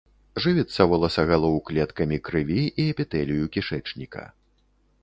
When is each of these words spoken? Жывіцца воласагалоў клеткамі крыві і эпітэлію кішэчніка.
Жывіцца 0.43 0.87
воласагалоў 0.91 1.59
клеткамі 1.67 2.17
крыві 2.29 2.61
і 2.81 2.87
эпітэлію 2.93 3.45
кішэчніка. 3.59 4.29